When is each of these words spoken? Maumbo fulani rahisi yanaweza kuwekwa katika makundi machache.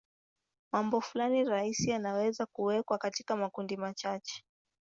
Maumbo 0.71 1.01
fulani 1.01 1.43
rahisi 1.43 1.89
yanaweza 1.89 2.45
kuwekwa 2.45 2.97
katika 2.97 3.35
makundi 3.35 3.77
machache. 3.77 4.43